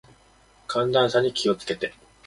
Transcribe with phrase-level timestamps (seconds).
[0.67, 1.93] 寒暖差に気を付けて。